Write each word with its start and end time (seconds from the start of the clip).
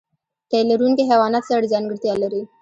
تی 0.49 0.59
لرونکي 0.69 1.03
حیوانات 1.09 1.43
څه 1.49 1.69
ځانګړتیا 1.73 2.13
لري؟ 2.23 2.41